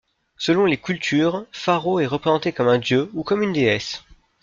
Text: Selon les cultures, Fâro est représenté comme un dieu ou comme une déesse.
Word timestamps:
Selon 0.39 0.65
les 0.65 0.79
cultures, 0.81 1.45
Fâro 1.51 1.99
est 1.99 2.07
représenté 2.07 2.51
comme 2.53 2.69
un 2.69 2.79
dieu 2.79 3.11
ou 3.13 3.21
comme 3.21 3.43
une 3.43 3.53
déesse. 3.53 4.03